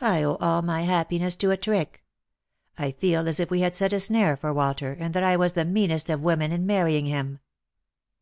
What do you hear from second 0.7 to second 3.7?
happiness to a trick. I feel as if we